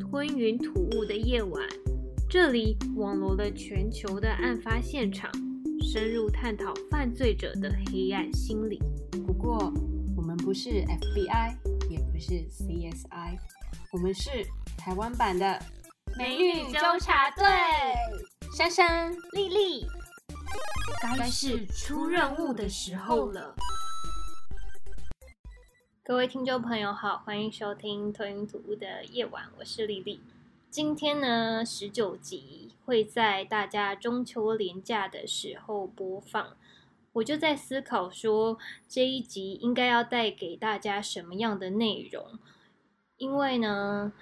[0.00, 1.62] 吞云吐雾的夜晚，
[2.28, 5.30] 这里网罗了全球的案发现场，
[5.92, 8.80] 深入探讨犯罪者的黑暗心理。
[9.26, 9.72] 不过，
[10.16, 11.54] 我们不是 FBI，
[11.90, 13.38] 也不是 CSI，
[13.92, 14.30] 我们是
[14.76, 15.62] 台湾版的
[16.18, 17.44] 美女纠察队。
[18.56, 19.86] 珊珊、丽丽，
[21.00, 23.54] 该是出任务的时候了。
[26.10, 30.18] 各位听众朋友好，欢迎收听《吞云吐雾的夜晚》，我是丽丽。
[30.68, 36.56] 今天呢，十九集会在大家中秋连假的时候播放。
[37.12, 42.40] 我就在思考说，这一集应该要带给大家什么样的内容？
[43.16, 44.12] 因为呢，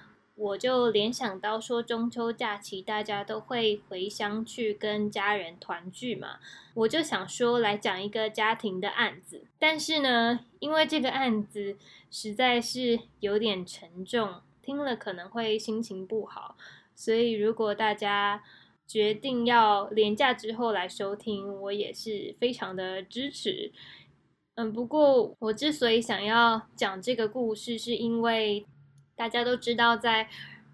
[0.41, 6.39] 我就联想到说，中秋假期大家都会回乡去跟家人团聚嘛，
[6.75, 9.43] 我就想说来讲一个家庭的案子。
[9.59, 11.77] 但是呢，因为这个案子
[12.09, 16.57] 实在是有点沉重，听了可能会心情不好，
[16.95, 18.45] 所以如果大家
[18.87, 23.73] 决定要廉假之后来收听，我也是非常的支持。
[24.55, 28.65] 嗯，不过我之所以想要讲这个故事，是因为。
[29.19, 30.29] 大家都知道，在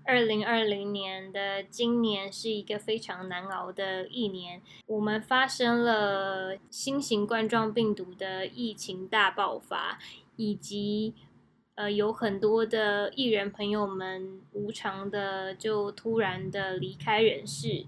[0.04, 4.60] 二零二零年的今年是一个非常难熬的一年。
[4.86, 9.98] 我们发生了新型冠状病毒的疫情大爆发，
[10.36, 11.14] 以及
[11.76, 17.86] 呃有很多的艺人朋友们无偿的就突然的离开人世，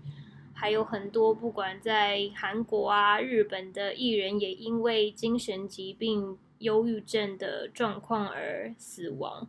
[0.54, 9.46] 还有很多不管在韩国啊、日本的艺人也因为精神疾病、忧郁症的状况而死亡。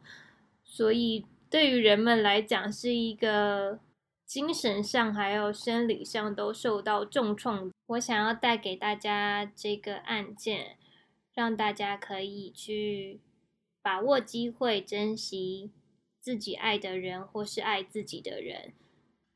[0.78, 3.80] 所以，对于人们来讲，是一个
[4.28, 7.72] 精神上还有生理上都受到重创。
[7.88, 10.78] 我想要带给大家这个案件，
[11.34, 13.20] 让大家可以去
[13.82, 15.72] 把握机会，珍惜
[16.20, 18.74] 自己爱的人或是爱自己的人。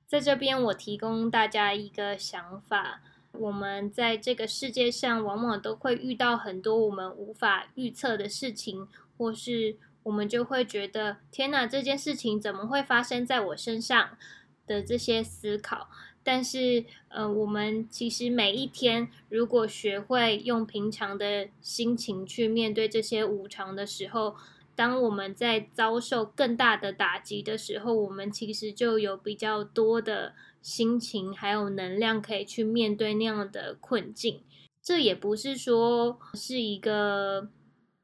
[0.05, 8.87] 在这边，我提供大家一个想法：我们在这个世界上，往往都会遇到很多我们无法预测的事情，
[9.17, 9.77] 或是。
[10.03, 14.17] 我们就会觉得天哪，这件事情怎么会发生在我身上
[14.65, 15.89] 的这些思考？
[16.23, 24.35] 但是，呃，我们其实每一天，如果学会用平常的心情去面对这些无常的时候，
[24.75, 34.43] 当我们在遭受更大的打击的时候，我们其实就有比较多的心情还有能量可以去面对那样的困境。
[34.81, 37.49] 这也不是说是一个。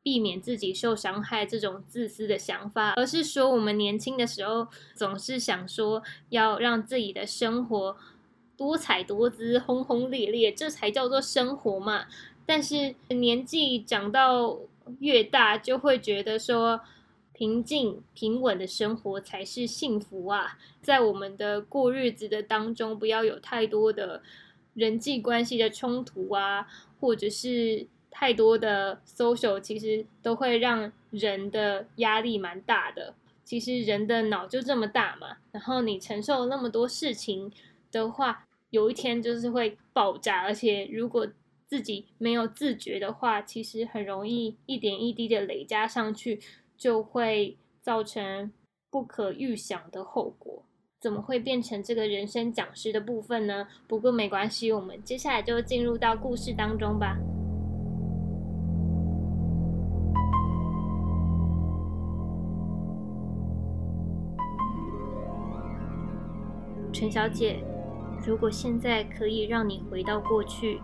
[0.08, 7.98] 避免自己受伤害这种自私的想法，而是说我们年轻的时候总是想说要让自己的生活
[8.56, 12.06] 多彩多姿、轰轰烈烈，这才叫做生活嘛。
[12.46, 14.58] 但是年纪长到
[15.00, 16.80] 越大，就会觉得说
[17.34, 20.58] 平静平稳的生活才是幸福啊！
[20.82, 24.24] 在我们的过日子的当中，不要有太多的
[24.74, 26.66] 人际关系的冲突啊，
[27.02, 27.88] 或者是。
[28.20, 33.14] 太多的 social 其实都会让人的压力蛮大的。
[33.44, 37.52] 其实人的脑就这么大嘛，然后你承受那么多事情
[37.92, 40.42] 的话，有一天就是会爆炸。
[40.42, 41.28] 而且如果
[41.68, 46.40] 自己没有自觉的话，其实很容易一点一滴的累加上去，
[46.76, 48.52] 就会造成
[48.90, 50.64] 不可预想的后果。
[51.00, 53.68] 怎么会变成这个人生讲师的部分呢？
[53.88, 57.16] 不过没关系，我们接下来就进入到故事当中吧。
[66.98, 67.64] 陈小姐，
[68.26, 70.82] 如果现在可以让你回到过去，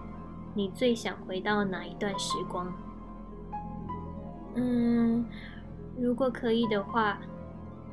[0.53, 2.71] 你最想回到哪一段时光？
[4.53, 5.25] 嗯，
[5.97, 7.19] 如果可以的话，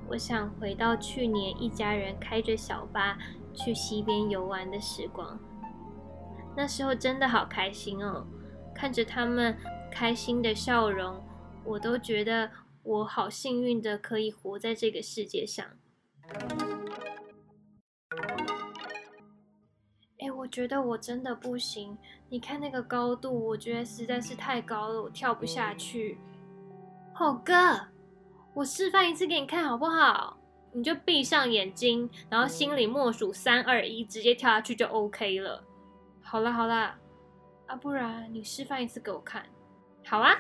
[0.07, 3.17] 我想回到去年一家人开着小巴
[3.55, 5.39] 去溪边游玩的时光。
[6.55, 8.27] 那时候真的好开心哦，
[8.75, 9.57] 看着他们
[9.91, 11.25] 开心的笑容，
[11.65, 12.51] 我都觉得
[12.83, 15.65] 我好幸运的可以活在这个世界上。
[20.41, 21.99] 我觉得我真的不行。
[22.31, 26.19] 你看那个高度，我觉得实在是太高了，我跳不下去。
[27.13, 27.89] 好哥，
[28.55, 30.39] 我示范一次给你看好不好？
[30.73, 35.63] 你就闭上眼睛，然后心里默数三二一，直接跳下去就 OK 了。
[36.23, 36.95] 好了好了，
[37.67, 39.45] 啊，不然你示范一次给我看。
[40.07, 40.35] 好啊。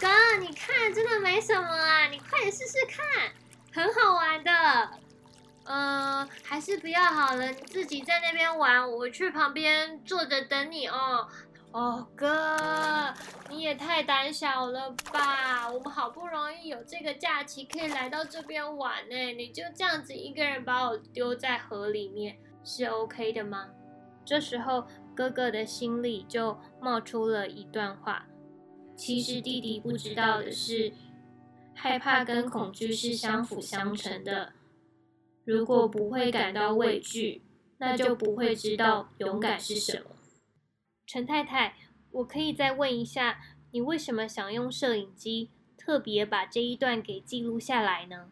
[0.00, 0.08] 哥，
[0.40, 3.06] 你看，真的没什么啊，你快点试试看，
[3.72, 4.50] 很好玩的。
[5.66, 11.28] 嗯，还是不要好了，你自己在那边玩，我去旁边坐着等你哦。
[11.72, 13.12] 哦，哥，
[13.50, 15.70] 你也太胆小了吧！
[15.70, 23.68] 我们好不容易有这个假期可以来到这边玩呢，你就这样子一个人把我丢在河里面，是 OK 的吗？
[24.24, 28.24] 这时候，哥哥的心里就冒出了一段话。
[28.96, 30.92] 其实弟弟不知道的是，
[31.74, 34.54] 害怕跟恐惧是相辅相成的。
[35.46, 37.40] 如果不会感到畏惧，
[37.78, 40.10] 那就不会知道勇敢是什么。
[41.06, 41.76] 陈太太，
[42.10, 43.40] 我可以再问一下，
[43.70, 48.28] 你为什么想用摄影机特别把这一段给记录下来呢？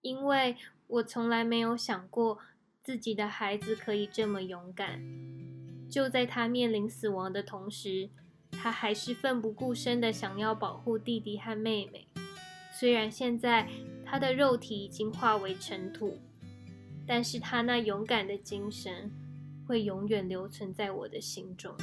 [0.00, 2.38] 因为我从来没有想过
[2.80, 5.02] 自己的孩子可以这么勇敢，
[5.90, 8.10] 就在他面临死亡的同时，
[8.52, 12.06] 他还是奋不顾身的想要保护弟弟和妹妹。
[12.78, 13.68] 虽然现在
[14.12, 16.18] 他的肉体已经化为尘土，
[17.06, 19.10] 但是他那勇敢的精神。
[19.66, 21.74] 会永远留存在我的心中。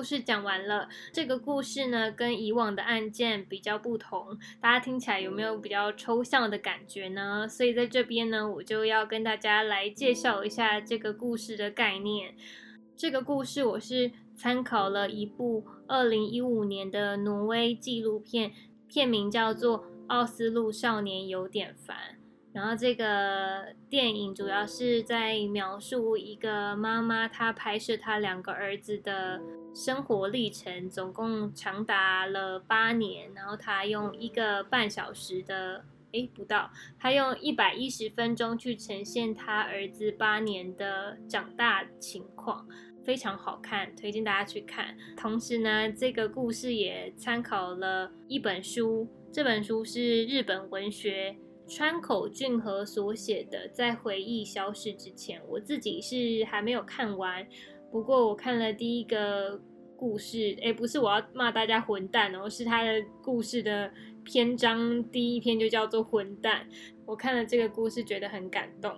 [0.00, 7.46] 故事讲完了，这个故事呢跟以往的案件比较不同，大家听起来有没有比较抽象的感觉呢？
[7.46, 12.34] 所以在这边呢，我就要跟大家来介绍一下这个故事的概念。
[12.96, 18.52] 这个故事我是参考了一部二零一五年的挪威纪录片，
[18.88, 21.94] 片名叫做《奥斯陆少年有点烦》。
[22.60, 29.40] 然后这个电影主要是在描述一个妈妈，她拍摄她两个儿子的
[29.74, 33.32] 生活历程，总共长达了八年。
[33.34, 42.68] 然后她用一个半小时的，诶不到，她用一百一十分钟去呈现她儿子八年的长大情况，
[43.02, 44.94] 非常好看，推荐大家去看。
[45.16, 51.34] 同时呢，这个故事也参考了一本书，这本书是日本文学。
[51.70, 57.46] 川口俊和所写的《在回忆消失之前》，我自己是还没有看完。
[57.92, 59.56] 不过我看了第一个
[59.96, 63.88] 故事，诶，不是我要骂大家混蛋哦，是他的故事的
[64.24, 66.66] 篇章第一篇就叫做“混蛋”。
[67.06, 68.92] 我看了这个故事，觉得很感动，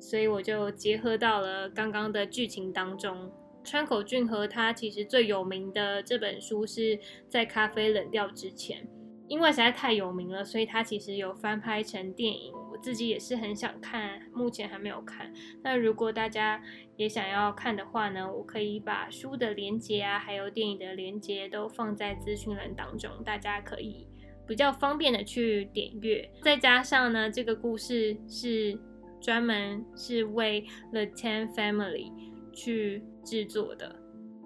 [0.00, 3.30] 所以我就结合到了刚刚的剧情当中。
[3.62, 6.98] 川口俊和他其实最有名的这本书是
[7.28, 8.84] 在咖啡冷掉之前。
[9.28, 12.52] 因为实在太有名了，所以它其实有翻拍成电影。
[12.70, 15.32] 我自己也是很想看，目前还没有看。
[15.62, 16.62] 那如果大家
[16.96, 24.06] 也想要看的话呢，我可以把书的连接啊，还有电影的连接都放在资讯栏当中，大家可以
[24.46, 26.30] 比较方便的去点阅。
[26.42, 28.78] 再加上呢，这个故事是
[29.20, 32.12] 专门是为 The Ten Family
[32.52, 33.96] 去制作的。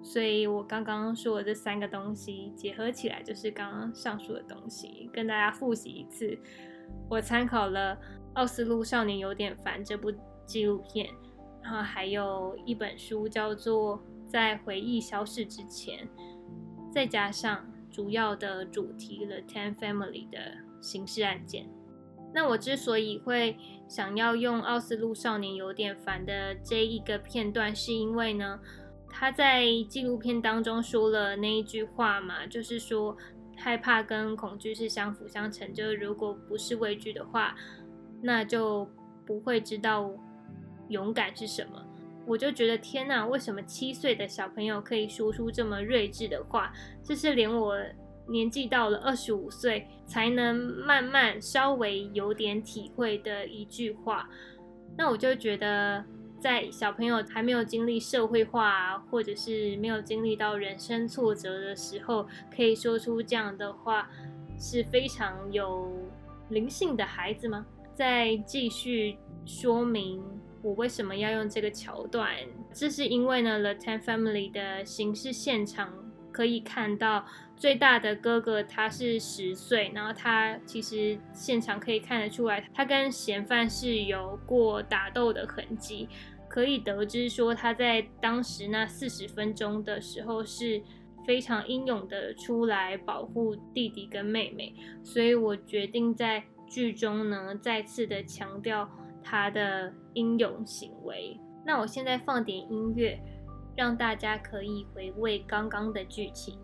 [0.03, 6.37] 所以我刚刚说的这三个东西结合起来，就是刚刚上述的东西，跟大家复习一次。
[7.07, 7.95] 我参考了
[8.33, 10.11] 《奥斯陆少年有点烦》这部
[10.45, 11.07] 纪录片，
[11.61, 16.05] 然后还有一本书叫做《在回忆消逝之前》，
[16.91, 20.39] 再加上主要的主题《The Ten Family》的
[20.81, 21.69] 刑事案件。
[22.33, 23.55] 那我之所以会
[23.87, 28.59] 想要用《奥斯陆少年有点烦》的这一个片段，是因为呢。
[29.11, 33.15] 他在纪录片当中说了那一句话嘛，就是说
[33.55, 37.55] 害怕跟恐惧是相辅相成，就是如果不是畏惧的话，
[38.21, 38.89] 那就
[39.25, 40.09] 不会知道
[40.87, 41.85] 勇敢是什么。
[42.25, 46.73] 我就觉得天哪，为什么七岁的小朋友可以说出这么睿智的话？
[47.03, 47.77] 这是连我
[48.27, 54.27] 年纪到了二十五岁才能慢慢稍微有点体会的一句话。
[54.97, 56.03] 那我就觉得。
[56.41, 64.09] 在小朋友还没有经历社会化，或者是没有经历到人生挫折的时候，可以说出这样的话，
[64.59, 65.95] 是非常有
[66.49, 67.63] 灵性的孩子吗？
[67.93, 70.23] 再继续说明
[70.63, 72.35] 我为什么要用这个桥段，
[72.73, 75.93] 这是因为呢，《The Ten Family》的刑事现场
[76.31, 77.25] 可以看到
[77.57, 86.07] 最大的哥哥他是十岁，然后他其实现场可以看得出来，他跟嫌犯是有过打斗的痕迹。
[86.51, 90.83] 可以得知说他在当时那四十分钟的时候是
[91.25, 98.85] 非常英勇的出来保护弟弟跟妹妹，所以我决定在剧中呢再次的强调
[99.23, 101.39] 他的英勇行为。
[101.65, 103.17] 那我现在放点音乐，
[103.77, 106.59] 让大家可以回味刚刚的剧情。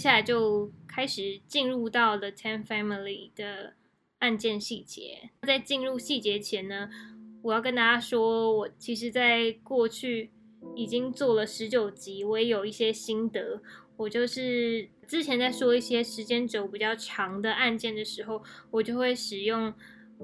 [0.00, 3.74] 接下来就开始进入到了 Ten Family 的
[4.20, 5.28] 案件细节。
[5.42, 6.88] 在进入细节前呢，
[7.42, 10.30] 我要跟大家说，我其实在过去
[10.74, 13.60] 已经做了十九集，我也有一些心得。
[13.98, 19.70] 我就是之前在说一些时间轴比较长的案件的时候，我就会使用。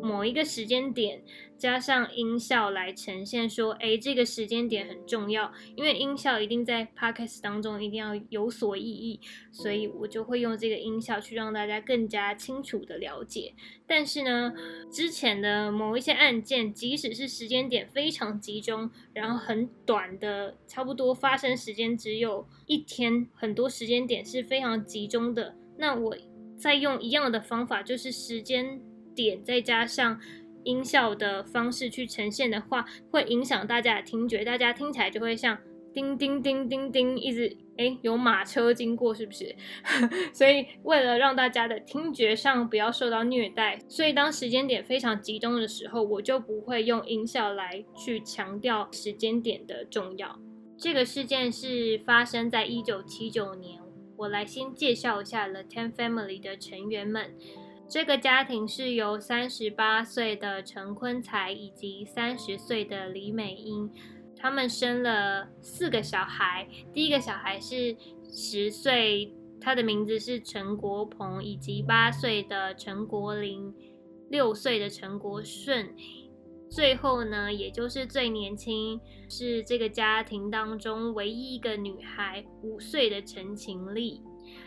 [0.02, 1.22] 某一个时间点
[1.56, 9.18] 加上音效来呈现，说，哎，这个时间点很重要，因为音效一定在 podcast 当中一定要有所意义，
[9.50, 13.54] 所以我就会用这个音效去让大家更加清楚的了解。
[13.86, 14.52] 但是呢，
[14.90, 26.14] 之前的某一些案件，即使是时间点非常集中，然后很短的，差不多发生时间只有一天，很多时间点是非常集中的，那我
[26.58, 28.78] 再用一样的方法，就是时间。
[29.16, 30.20] 点再加上
[30.64, 35.58] 音效的方式去呈现的话，会影响大家的听觉，大家听起来就会像
[35.94, 39.54] 叮叮叮叮叮，一直哎有马车经过，是不是？
[40.34, 50.38] 所以为了让大家的听觉上不要受到虐待，所以当时间点非常集中的时候，我就不会用音效来去强调时间点的重要。
[50.76, 53.80] 这个事件是发生在一九七九年，
[54.16, 57.34] 我来先介绍一下 The Ten Family 的成员们。
[57.88, 63.88] 这个家庭是由三十八岁的陈坤才以及三十岁的李美英，
[64.36, 66.66] 他们生了四个小孩。
[66.92, 67.96] 第一个小孩是
[68.28, 73.72] 十岁，他的名字是陈国鹏，以及八岁的陈国林，
[74.30, 75.94] 六岁的陈国顺。
[76.68, 79.00] 最后呢，也就是最年轻，
[79.30, 84.20] 是这个家庭当中唯一一个女孩，五岁的陈晴丽。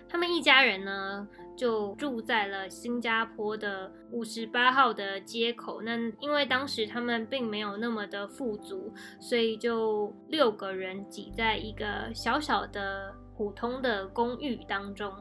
[0.08, 1.28] 他们一家人呢？
[1.60, 5.82] 就住在了新加坡的五十八号的街口。
[5.82, 15.12] 那因为当时他们并没有那么的富足，所以就六个人挤在一个小小的普通的公寓当中。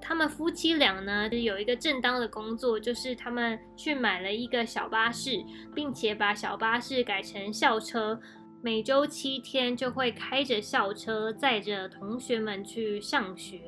[0.00, 8.18] 他们夫妻俩呢，有一个正当的工作，就是他们去买了一个小巴士，并且把小巴士改成校车，
[8.62, 13.60] 每周七天就会开着校车载着同学们去上学。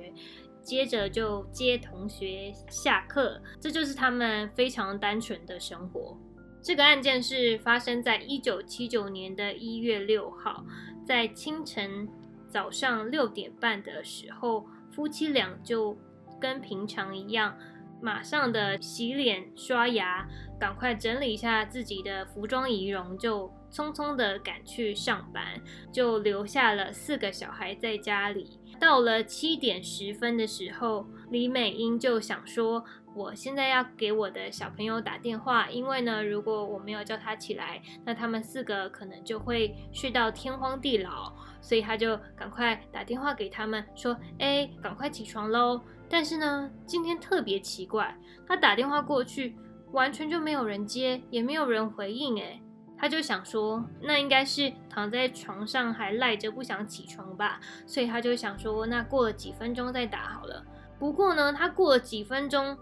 [0.69, 6.15] 接着就接同学下课，这就是他们非常单纯的生活。
[6.63, 10.63] 这个案件是发生在一九七九年的一月六号，
[11.07, 12.07] 在清晨
[12.51, 15.97] 早上六点半的时候，夫妻俩就
[16.39, 17.57] 跟平常一样，
[18.03, 20.29] 马上的洗脸刷牙，
[20.61, 25.59] 赶快整理一下自己的服装仪容，就匆匆的赶去上班，
[25.91, 28.58] 就留下了四个小孩在家里。
[28.81, 41.33] 到了七点十分的时候，李美英就想说：“我现在要给我的小朋友打电话，因为呢，如果我没有叫他起来，那他们四个可能就会睡到天荒地老。
[41.61, 48.17] 所以他就赶快打电话给他们说：‘哎，赶快起床喽！’但是呢，今天特别奇怪，
[48.47, 49.57] 他打电话过去，
[49.93, 52.41] 完全就没有人接，也没有人回应。
[52.41, 52.61] 哎。”
[52.99, 60.65] 他就想说，那应该是躺在床上还赖着不想起床吧，所以他就想说，那过了几分钟再打好了。
[60.99, 62.77] 不过呢，他过了几分钟，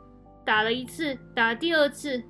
[0.44, 2.22] 打了一次，打了第二次，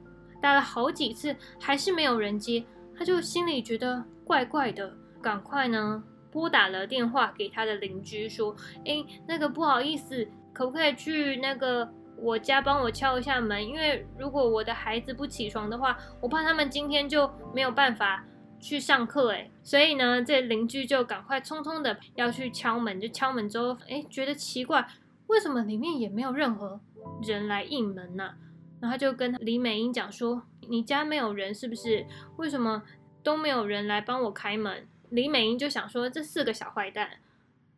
[0.42, 2.64] 打了好几次，还是没有人接，
[2.98, 6.02] 他就心里觉得怪怪的，赶快呢
[6.32, 11.88] 拨打了电话给他的邻居说，哎，那个不好意思，可不可以去那个？
[12.18, 18.24] 我家帮我敲一下门，因为如果我的孩子不起床的话，我怕他们今天就没有办法
[18.58, 19.50] 去上课哎。
[19.62, 24.86] 所以呢，这邻居就赶快匆匆的要去敲门，就敲门之后，哎，觉得奇怪，
[25.26, 26.80] 为什么里面也没有任何
[27.22, 28.34] 人来应门呢？
[28.80, 32.06] 然后就跟李美英讲说：“你家没有人是不是？
[32.36, 32.82] 为什么
[33.22, 37.08] 都没有人来帮我开门？”李美英就想说：“这四个小坏蛋。”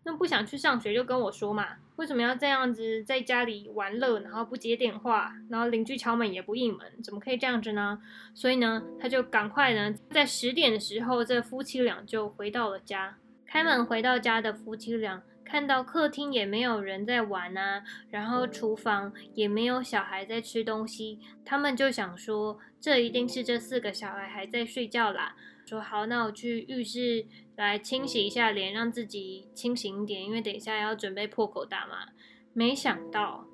[0.09, 8.00] 那不想去上学就跟我说嘛，为什么要这样子在家里玩乐，然后不接电话，然后邻居敲门也不应门，怎么可以这样子呢？
[8.33, 13.19] 所以呢，他就赶快呢，在十点的时候，这夫妻俩就回到了家。
[13.45, 25.37] 开门回到家的夫妻俩看到客厅也没有人在玩啊，然后厨房也没有小孩在吃东西，他们就想说，这一定是这四个小孩还在睡觉啦。
[25.69, 32.09] 说好，那我去浴室来清洗一下脸，让自己清醒一点，因为等一下要准备破口大骂。
[32.55, 33.47] 没想到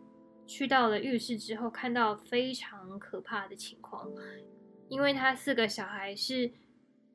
[0.47, 4.09] 去到了浴室之后，看到非常可怕的情况，
[4.89, 6.53] 因为他四个小孩是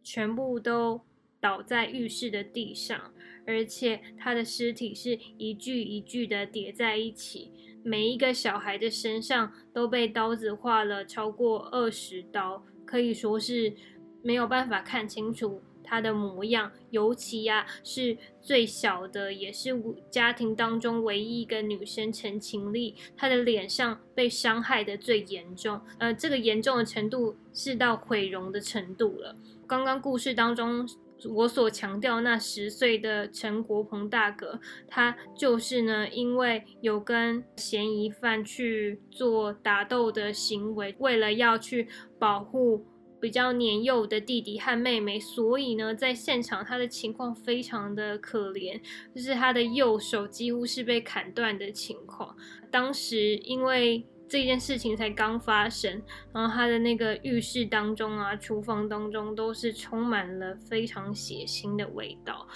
[0.04, 1.00] 全部都
[1.40, 3.14] 倒在浴室的地上，
[3.48, 7.54] 而且他的尸体是一具一具的叠在一起，
[7.86, 13.74] 每一个小孩的身上都被刀子划了超过二十刀，可以说是。
[14.22, 19.72] 没有办法看清楚他的模样，尤其呀是最小的，也是
[20.10, 29.36] 家庭当中唯一一个女生陈情丽，她的脸上被伤害的最严重，呃，这个严重的程度是到毁容的程度了。
[29.68, 30.88] 刚刚故事当中。
[31.36, 34.58] 我所强调那十岁的陈国鹏大哥，
[34.88, 42.86] 他就是呢，因为有跟嫌疑犯去做打斗的行为，为了要去保护
[43.20, 48.80] 比较年幼的弟弟和妹妹，所以呢，在现场他的情况非常的可怜，
[49.14, 52.36] 就是他的右手几乎是被砍断的情况。
[52.70, 54.06] 当时因为。
[54.32, 62.48] 这件事情才刚发生，然后他的那个浴室当中啊，厨房当中都是充满了非常血腥的味道。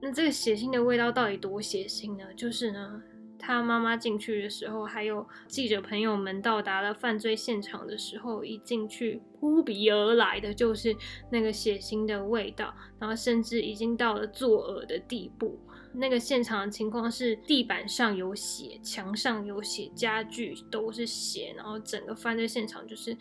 [0.00, 2.24] 那这个血腥的味道到底多血腥呢？
[2.34, 3.02] 就是呢，
[3.46, 10.92] 他妈妈进去的时候，还有记者朋友们到达了犯罪现场的时候，一进去扑鼻而来的就是
[11.30, 15.60] 那个血腥的味道，然后甚至已经到了作呕的地步。
[15.94, 23.16] 那个现场的情况是地板上有血，墙上有血，家具都是血，然后整个犯罪现场就是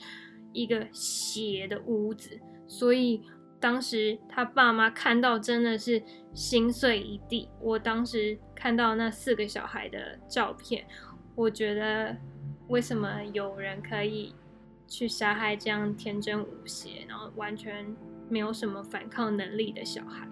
[0.54, 2.32] 一个血的屋子。
[2.68, 3.22] 所以
[3.60, 6.02] 当时他爸妈看到真的是
[6.34, 7.50] 心碎一地。
[7.60, 10.86] 我当时看到那四个小孩的照片，
[11.36, 12.16] 我觉得
[12.68, 14.36] 为什么有人可以
[14.88, 17.86] 去杀害这样天真无邪，然后完全
[18.30, 20.28] 没有什么反抗能力的小孩？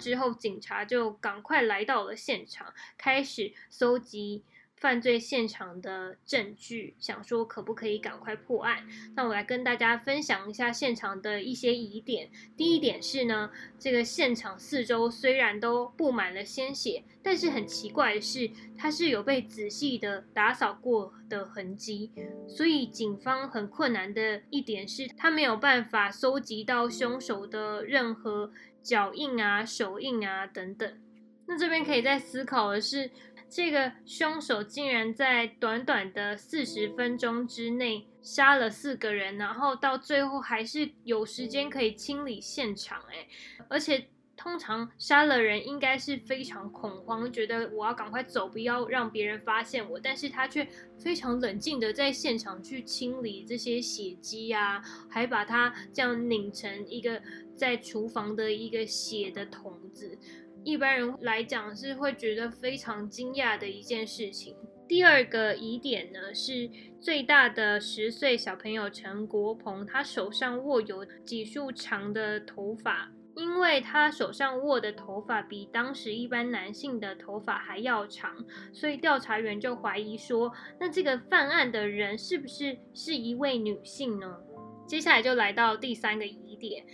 [0.00, 4.42] 之后，警察就赶快来到了现场，开始搜集
[4.76, 8.88] 犯罪现场的证据，想说可不可以赶快破案。
[9.14, 12.30] 那我来跟大家分享一下现场的一些疑点。
[12.56, 22.10] 第一点是呢，这个现场四周虽然都布满了鲜血，但是很奇怪的是，它是有被仔细的打扫过的痕迹。
[22.48, 28.50] 所以警方很困难的一点是，他没有办法搜集到凶手的任何。
[28.82, 31.00] 脚印啊、手印啊等等，
[31.46, 33.10] 那这边可以再思考的是，
[33.48, 43.26] 这个凶手竟然在短短的四十分钟之内杀了四个人，然后到最后还是有时间可以清理现场，哎，
[43.68, 44.08] 而且
[44.40, 50.66] 通常杀了人应该是非常恐慌，觉得我要赶快走，不要让别人发现我，但是他却
[50.98, 57.20] 非常冷静的在现场去清理这些血迹啊，还把它这样拧成一个。
[57.60, 60.18] 在厨房的一个血的桶子，
[60.64, 64.56] 一般人来讲是会觉得非常惊讶的一件事情。
[64.88, 84.38] 第二个疑点呢，是最大的十岁小朋友陈国鹏，他手上握有几束长的头发，因为他手上握的头发比当时一般男性的头发还要长，所以调查员就怀疑说，那这个犯案的人是不是是一位女性呢？
[84.86, 86.84] 接下来就来到第三个疑点。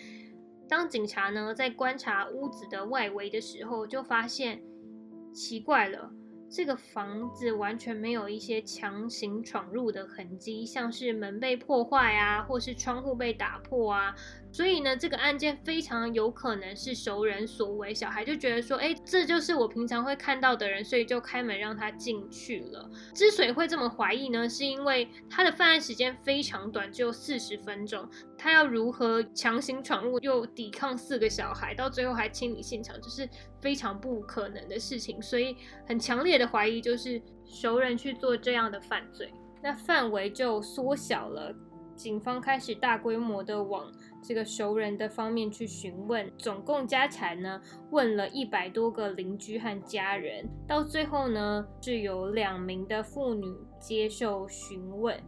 [0.69, 4.63] 当警察呢在观察屋子的外围的时候，就发现
[5.33, 6.11] 奇怪了，
[6.49, 14.15] 这个房子完全没有一些强行闯入的痕迹，像是门被破坏啊，或是窗户被打破啊。
[14.53, 17.93] 所以呢，这个案件非常有可能是熟人所为。
[17.93, 22.89] 小孩就觉得说，哎，这就是我平常会看到的人，所以就开门让他进去了。
[23.13, 28.09] 之所以会这么怀疑呢，是因为他的犯案时间非常短，只有四十分钟。
[28.47, 33.29] 他要如何强行闯入又抵抗四个小孩，到最后还清理现场，就是
[33.61, 35.21] 非常不可能的事情。
[35.21, 41.53] 所以很强烈的怀疑就是熟人去做这样的犯罪，那范围就缩小了。
[41.97, 43.91] 警方开始大规模的往
[44.23, 55.21] 这个熟人的方面去询问，总共加起来呢，问了一百多个邻居和家人，到最后呢，是有两名的妇女接受询问。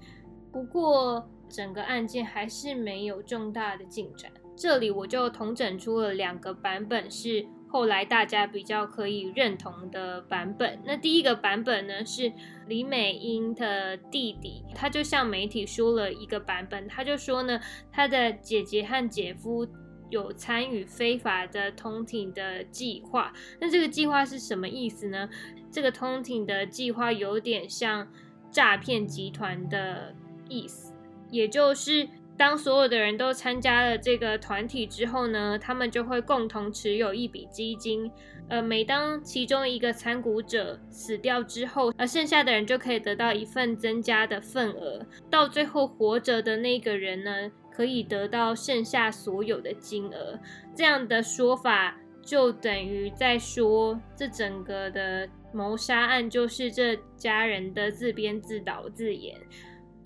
[0.53, 4.31] 不过，整个案件还是没有重大的进展。
[4.57, 7.47] 这里我就统整出了两个版本是。
[7.71, 12.33] 后来大家比较可以认同的版本，那第一个版本呢是
[12.67, 17.61] 李美英的弟弟，他就向媒体说了一个版本，他就说呢，
[17.93, 19.69] 他的姐姐和姐夫
[20.09, 23.35] 有参与非法的通艇的计划。
[23.61, 25.29] 那这个计划是什么意思呢？
[25.71, 28.09] 这个通艇的计划有点像
[28.51, 30.15] 诈骗集团的
[30.49, 30.88] 意思，
[31.31, 38.11] 也就是当所有的人都参加了这个团体之后呢，他们就会共同持有一笔基金。
[38.49, 45.05] 呃，每当其中一个参股者死掉之后，而剩下的人就可以得到一份增加的份额。
[45.29, 50.39] 到最后活着的那个人呢，可以得到剩下所有的金额。
[50.75, 59.39] 这样的说法就等于在说，这整个的谋杀案就是这家人的自编自导自演。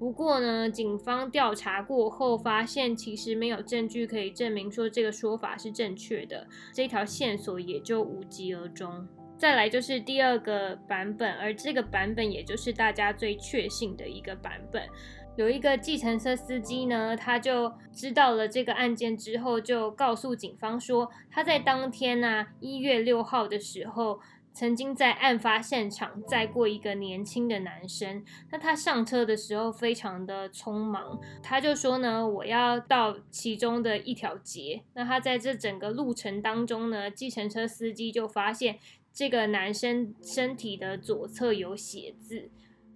[0.03, 9.07] 不过呢，警方调查过后发现，其实没有证据可以证明说这个说法是正确的，这条线索也就无疾而终。
[9.39, 14.83] 再来就是第二个版本，而这个版本也就是大家最确信的一个版本。
[15.37, 24.19] 有一个计程车司机呢，他就知道了这个案件之后，就告诉警方说，他在当天呢，一月六号的时候。
[24.55, 34.83] 曾经在案发现场载过一个年轻的男生，那他上车的时候非常的匆忙，他就说呢，我要到其中的一条街。
[34.95, 38.79] 那他在这整个路程当中呢，计程车司机就发现
[39.13, 42.51] 这个男生身体的左侧有血渍，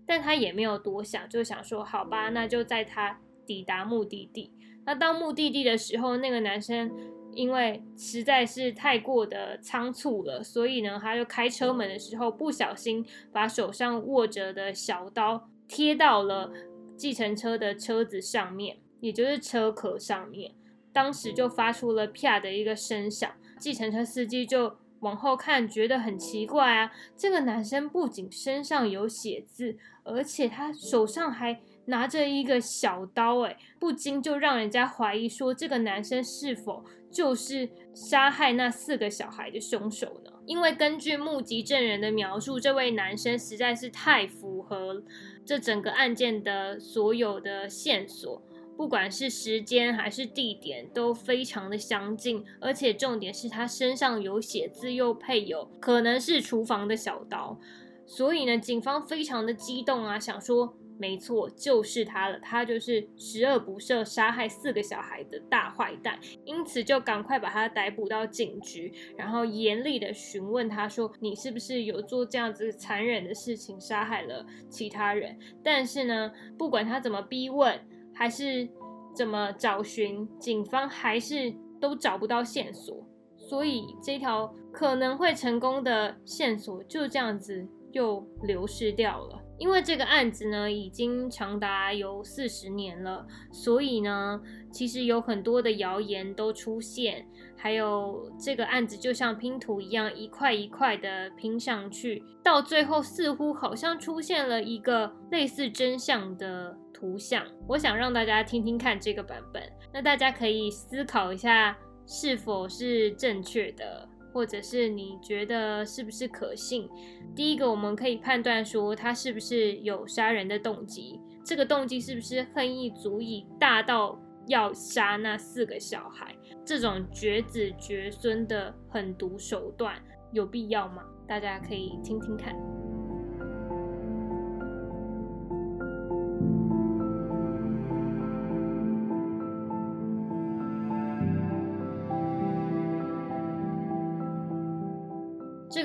[0.06, 4.52] 但他也没有多想，就想说好吧，那就在他抵达目的地。
[4.84, 6.92] 那到目的地的时候，那个男生。
[7.36, 16.50] 因为实在是太过的仓促了，所以呢，他就开车门的时候不小心把手上握着的小刀贴到了
[16.96, 20.52] 计程车的车子上面，也就是车壳上面。
[20.92, 31.60] 当时就发出了啪的一个声响，计程车司机就往后看，觉得很奇怪啊，这个男生不仅身上有血渍，而且他手上还。
[31.86, 40.32] 拿着一个小刀，哎，不禁就让人家怀疑说，这个男生是否就是杀害那四个小孩的凶手呢？
[40.46, 45.02] 因为根据目击证人的描述，这位男生实在是太符合
[45.44, 48.40] 这整个案件的所有的线索，
[48.76, 57.58] 不管是时间还是地点都非常的相近，而且重点是他身上有血渍，又配有可能是厨房的小刀，
[58.06, 60.76] 所以呢，警方非常的激动啊，想说。
[60.98, 62.38] 没错，就是他了。
[62.40, 77.78] 他就是十恶不赦、杀害四个小孩的大坏蛋，因此就赶快把他逮捕到警局，然后严厉的询问他说：“你是不是有做这样子残忍的事情，杀害了其他人？”但是呢，不管他怎么逼问，
[78.14, 78.68] 还是
[79.14, 83.06] 怎么找寻，警方还是都找不到线索，
[83.36, 89.42] 所以这条可能会成功的线索就这样子又流失掉了。
[89.58, 94.40] 因为这个案子呢，已经长达有四十年了，所以呢，
[94.70, 107.44] 其实有很多的谣言都出现，还有这个案子就像拼图一样，一块一块的拼上去，到最后似乎好像出现了一个类似真相的图像。
[107.66, 114.08] 我想让大家听听看这个版本，那大家可以思考一下是否是正确的。
[114.36, 116.86] 或者是你觉得是不是可信？
[117.34, 126.36] 第一个，我们可以判断说他是不是有杀人的动机，这个动机是不是恨意足以大到要杀那四个小孩？
[126.66, 129.94] 这种绝子绝孙的狠毒手段
[130.32, 131.02] 有必要吗？
[131.26, 132.54] 大家可以听听看。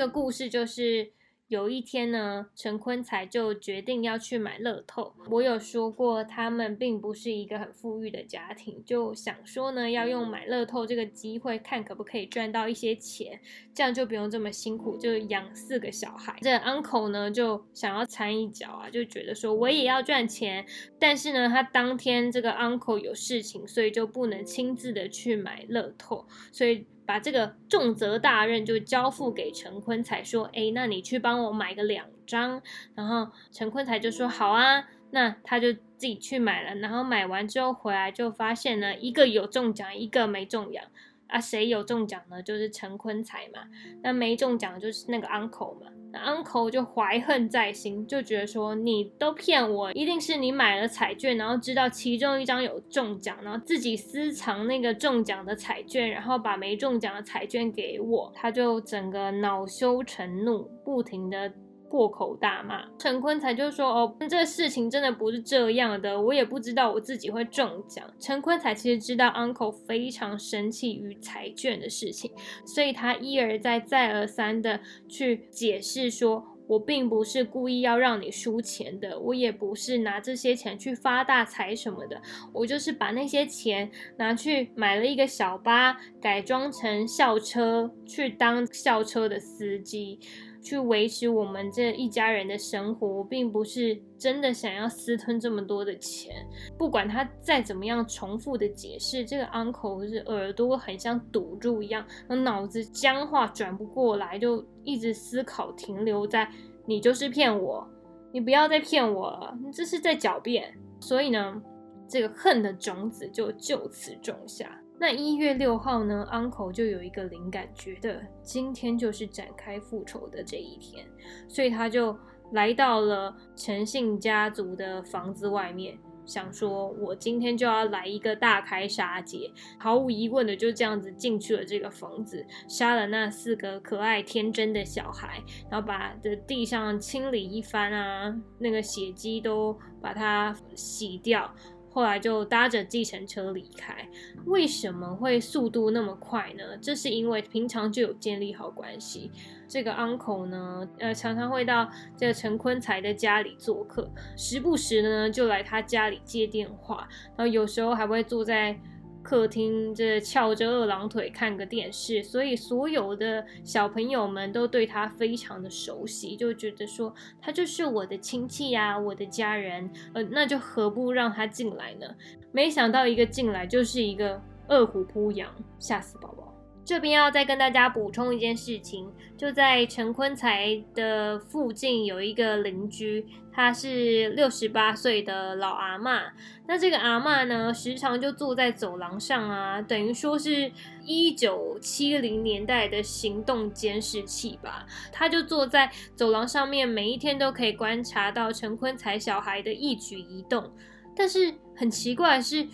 [0.02, 1.12] 个故事就是
[1.48, 5.14] 有一天呢，陈坤才就决定要去买乐透。
[5.30, 13.40] 我有说过，他们并不是一个很富裕的家庭，就想说呢，要用买乐透这个机会，看可不可以赚到一些钱，
[13.76, 16.36] 这样就不用这么辛苦，就养四个小孩。
[16.42, 20.66] 这 uncle 呢，就想要掺一脚啊，就觉得说我也要赚钱，
[20.98, 26.88] 但是呢，他当天这个 uncle 有事情，所以就不能亲自的去买乐透，所以。
[27.06, 32.62] 把这个重责大任就交付给陈坤才，说：“哎，那你去帮我买个两张。”
[32.96, 36.74] 然后陈坤才就说：“好啊。”那他就自己去买了。
[36.80, 40.84] 然后买完之后回来就发现呢，一个有中奖，一个没中奖。
[41.28, 42.42] 啊，谁有中奖呢？
[42.42, 43.68] 就是陈坤才嘛。
[44.04, 45.92] 那没中奖就是那个 uncle 嘛。
[46.14, 58.32] Uncle 就怀恨在心，就觉得说你都骗我，一定是你买了彩券，然后知道其中一张有中奖，然后自己私藏那个中奖的彩券，然后把没中奖的彩券给我。
[58.36, 61.52] 他就整个恼羞成怒，不停的。
[61.92, 72.32] 破口大骂，陈坤才就说：“哦，这事情真的不是这样的，我也不知道我自己会中奖。”陈坤才其实知道 uncle 非常生气于彩券的事情，
[72.66, 82.22] 所以他一而再、再而三的去解释说：“我并不是故意要让你输钱的，我也不是拿这些钱去发大财什么的，
[82.54, 90.18] 我就是把那些钱拿去买了一个小巴，改装成校车，去当校车的司机。
[90.62, 96.34] 去维持我们这一家人的生活，我并不是真的想要私吞这么多的钱。
[96.78, 106.50] 不管他再怎么样重复的解释，这个 uncle 是耳朵很像堵住一样，脑子僵化转不过来，就一直思考停留在
[106.86, 107.88] 你就是骗我，
[108.32, 110.74] 你不要再骗我了，你这是在狡辩。
[111.00, 111.62] 所以呢，
[112.08, 114.81] 这个恨的种子就就此种下。
[115.02, 121.04] 那一月六号呢，uncle 就有一个灵感，觉得今天就是展开复仇的这一天，
[121.48, 122.16] 所以他就
[122.52, 141.52] 来到了陈姓家族的房子外面，想说：“我今天就要来一个大开杀戒。”毫无疑问的就这样子进去了这个房子，杀了那四个可爱天真的小孩，然后把的地上清理一番啊，那个血迹都把它洗掉。
[141.92, 144.08] 后来就搭着计程车离开。
[144.46, 146.64] 为什么会速度那么快呢？
[146.82, 149.32] 这是因为平常就有建立好关系。
[149.68, 158.80] 这个 uncle 呢，呃，常常会到这个陈坤才的家里做客，时不时呢就来他家里接电话，然后有时候还会坐在。
[159.24, 172.08] 客厅这翘着二郎腿看个电视，所以所有的小朋友们都对他非常的熟悉，就觉得说他就是我的亲戚呀，我的家人，呃，那就何不让他进来呢？
[172.52, 176.51] 没想到一个进来就是一个饿虎扑羊，吓死宝宝。
[176.84, 186.24] 这边要再跟大家补充一件事情，就在陈坤才的附近有一个邻居，他是六十八岁的老阿妈。
[186.68, 190.72] 那这个阿妈呢，时常就坐在走廊上啊，等于说是
[191.06, 194.86] 一九七零年代的行动监视器吧。
[195.12, 200.70] 他就坐在走廊上面，每一天都可以观察到陈坤才小孩的一举一动。
[201.16, 202.68] 但是很奇怪的是，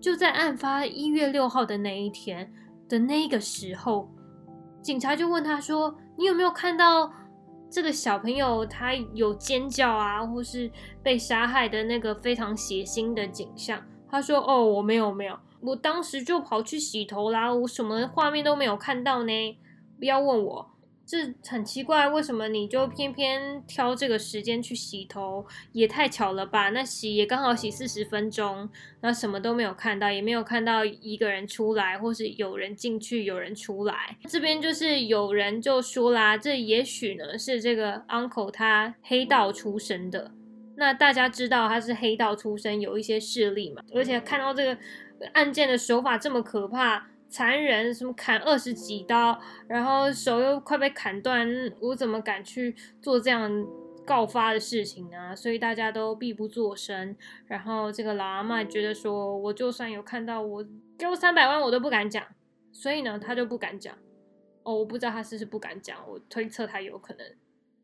[0.00, 2.52] 就在案发一月六号的那一天。
[2.88, 4.08] 的那个时候，
[4.82, 7.12] 警察就问他说：“你有没有看到
[7.70, 10.70] 这个小朋友他有尖叫啊，或是
[11.02, 19.32] 被杀害的那个非常血腥的景象？”他说：“哦，我没有，没有，我当时就跑去洗头啦，我什么画面都没有看到呢。
[19.98, 20.70] 不要问我。”
[21.06, 25.46] 这很奇怪，为什么你就偏偏挑这个时间去洗头？
[25.72, 26.70] 也太巧了吧！
[26.70, 28.70] 那洗也刚好洗四十分钟，
[29.02, 34.16] 那什么都没有看到，也没有看到一个人出来，或是有人进去，有人出来。
[34.26, 40.32] 这边就是有人就说啦，这也许呢是这个 uncle 他黑道出身的。
[40.76, 44.78] 那大家知道他是黑道出身，有一些势力嘛，而且看到这个
[45.34, 47.08] 案件的手法这么可怕。
[47.34, 51.44] 残忍，什么砍二十几刀，然后手又快被砍断，
[51.80, 53.50] 我怎么敢去做这样
[54.06, 55.34] 告发的事情呢？
[55.34, 57.16] 所以大家都闭不作声。
[57.48, 60.64] 然后这个老阿妈觉得说，我就算有看到，我
[60.96, 62.24] 给我三百万，我都不敢讲。
[62.70, 63.92] 所以呢，他就不敢讲。
[64.62, 67.26] 哦，我不知道他是不是不敢讲，我推测他有可能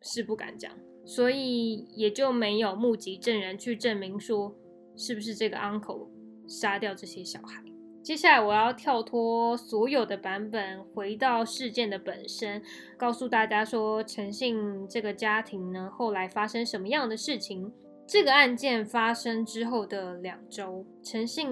[0.00, 0.70] 是不敢讲，
[1.04, 4.54] 所以也就没有目击证人去证明说
[4.96, 6.08] 是不是这个 uncle
[6.46, 7.64] 杀掉这些小孩。
[8.02, 12.62] 接下来我要跳脱所有的版本，回到事件的本身，
[12.96, 17.70] 告诉大家说陈信这个家庭呢，后来发生什么样的事情？
[18.06, 21.48] 这个案件发生之后的两周，陈信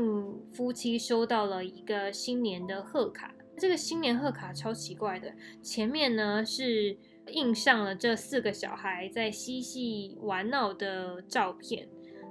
[0.52, 3.32] 夫妻收到了一个新年的贺卡。
[3.58, 5.30] 这个新年贺卡超奇怪的，
[5.62, 6.96] 前面呢是
[7.28, 11.86] 印上了这四个小孩在嬉戏玩闹的照片，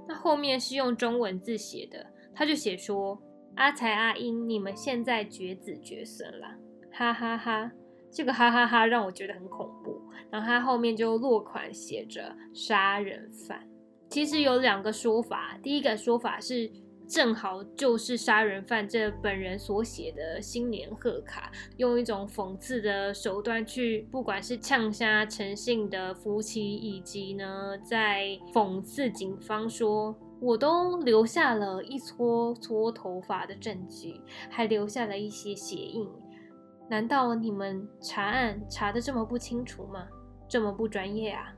[0.07, 3.21] 那后面是用中文字写的，他就写说。
[3.57, 6.47] 阿才阿英，你们现在绝子绝孙了，
[6.91, 7.71] 哈哈哈！
[8.11, 9.99] 这个哈哈哈让我觉得很恐怖。
[10.29, 13.67] 然后他后面就落款写着“杀人犯”。
[14.09, 16.71] 其实有两个说法，第一个说法是
[17.07, 30.15] 正好就是杀人犯这本人所写的新年贺卡，用一种讽刺的手段去，不管是呛杀诚信的夫妻，以及呢在讽刺警方说。
[30.39, 36.07] 我都留下了一撮撮头发的证据，还留下了一些鞋印。
[36.89, 40.07] 难道你们查案查的这么不清楚吗？
[40.47, 41.53] 这么不专业啊？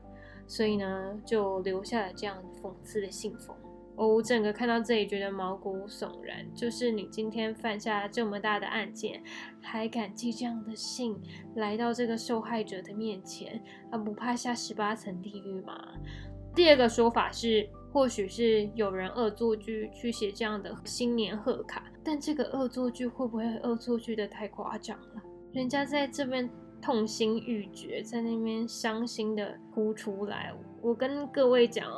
[0.46, 3.54] 所以呢，就留下了这样讽刺的信封。
[3.96, 6.44] 我整个看到这里觉得毛骨悚然。
[6.54, 9.22] 就是你今天犯下这么大的案件，
[9.60, 11.14] 还敢寄这样的信
[11.54, 15.76] 来到这个受害者的面前，啊，不怕下十八层地狱吗？
[16.54, 17.68] 第二个说法是。
[17.92, 25.22] 或许是有人恶作剧去写这样的新年贺卡，但这个恶作剧会不会恶作剧的太夸张了？
[25.52, 26.48] 人家在这边
[26.80, 30.54] 痛心欲绝，在那边伤心的哭出来。
[30.80, 31.90] 我跟各位讲，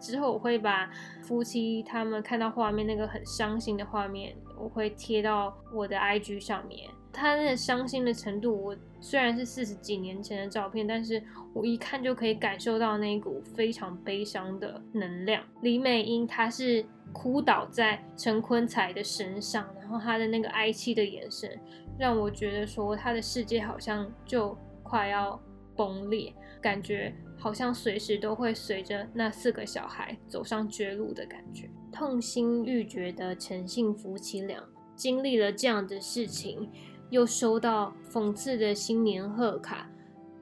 [0.00, 0.88] 之后我会把
[1.22, 6.88] 夫妻他们看到画面那个很伤心的画面，我会贴到我的 IG 上面。
[7.12, 11.22] 他那伤心的程度，我虽然是四十几年前的照片，但是
[11.52, 15.44] 我一看就可以感受到那一股非常悲伤的能量。
[15.60, 21.50] 李美英她是哭倒在陈坤才的身上，然后她的那个哀戚的眼神，
[21.98, 25.38] 让我觉得说她的世界好像就快要
[25.76, 31.68] 崩裂，感觉好像随时都会随着那四个小孩走上绝路的感觉。
[31.92, 34.58] 痛心欲绝的陈姓夫妻俩
[34.96, 36.70] 经历了这样的事情。
[37.12, 39.86] 又收到讽刺的新年贺卡，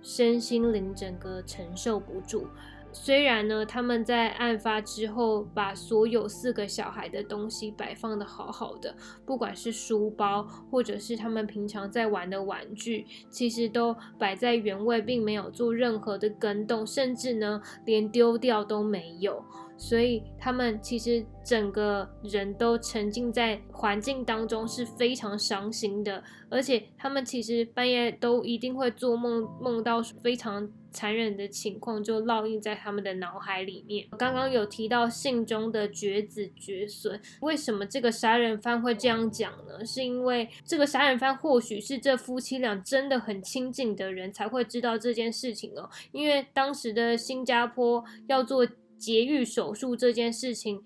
[0.01, 2.47] 身心灵整个承受不住。
[2.93, 8.95] 虽然呢，他们在案发之后把所有四个小孩的东西摆放的好好的，
[9.27, 19.45] 不管是书包或者是他们平常在玩的玩具，其实都摆在原位，并没有做任何的更动，甚至呢，连丢掉都没有。
[19.81, 26.23] 所以他们其实整个人都沉浸在环境当中，是非常伤心的。
[26.51, 34.07] 而且他们其实半夜都一定会做梦，梦到非常残忍的情况，就烙印在他们的脑海里面。
[34.19, 39.83] 刚刚有提到信中的绝子绝孙，为什么这个杀人犯会这样讲呢？
[39.87, 45.89] 是因为这个杀人犯或许是这夫妻俩真的很亲近的人才会知道这件事情哦。
[46.13, 48.67] 因为当时的新加坡要做。
[49.01, 50.83] 节育手术这件事情，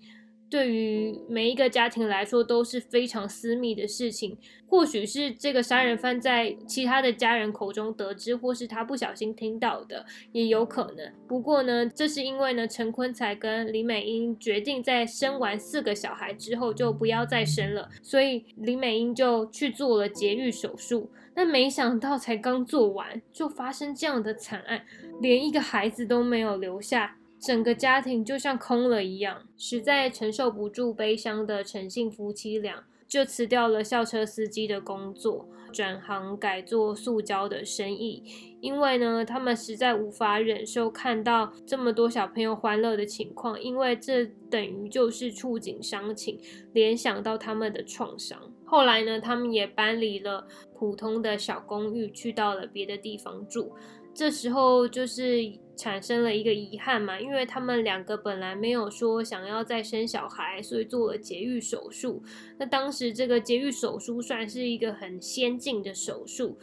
[0.49, 4.37] 对于每一个家庭来说都是非常私密的事情。
[4.67, 11.11] 或许是这个杀人犯在其他的家人口中得知，或是他不小心听到的，也有可能。
[11.27, 21.09] 不过呢，这是因为呢，陈坤才跟李美英决定在生完四个小孩之后就不要再生了，所以李美英就去做了节育手术。
[21.33, 24.85] 但没想到才刚做完，就发生这样的惨案，
[25.21, 27.17] 连一个孩子都没有留下。
[27.45, 38.23] 整个家庭就像空了一样，实在承受不住悲伤的陈姓夫妻俩，就辞掉了校车司机的工作，转行改做塑胶的生意。
[38.61, 46.39] 因为呢，他们实在无法忍受看到这么多小朋友欢乐的情况，因为这等于就是触景伤情，
[46.73, 48.39] 联想到他们的创伤。
[48.65, 53.71] 后来呢，他们也搬离了普通的小公寓，去到了别的地方住。
[54.15, 55.43] 这时候就是
[55.75, 62.23] 产生了一个遗憾嘛，因为他们两个本来没有说想要再生小孩，所以做了节育手术。
[62.57, 66.57] 那当时这个节育手术算是一个很先进的手术，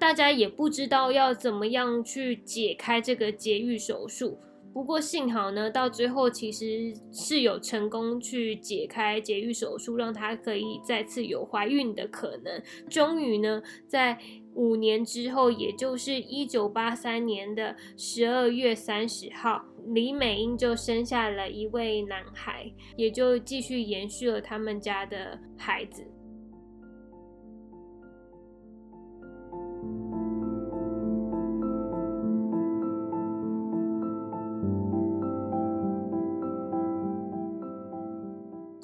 [0.00, 4.38] 大家也不知道要怎么样去解开这个节育手术。
[4.76, 12.62] 不过幸好呢，到最后其实是有成功去解开节育手术，让她可以再次有怀孕的可能。
[12.86, 14.18] 终于呢，在
[14.52, 26.04] 五年之后，也就是一九八三年的十二月三十号，李美英就生下了一位男孩，也就继续延续了他们家的孩子。